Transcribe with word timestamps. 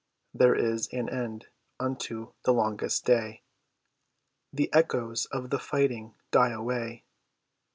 There 0.33 0.55
is 0.55 0.87
an 0.91 1.09
end 1.09 1.45
unto 1.79 2.33
the 2.43 2.53
longest 2.53 3.05
day. 3.05 3.43
The 4.51 4.73
echoes 4.73 5.27
of 5.27 5.51
the 5.51 5.59
fighting 5.59 6.15
die 6.31 6.49
away. 6.49 7.05